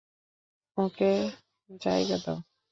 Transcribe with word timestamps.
ওকে 0.77 1.11
জায়গা 1.81 2.17
দাও। 2.25 2.37